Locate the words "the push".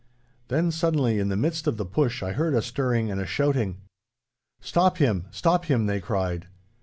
1.77-2.23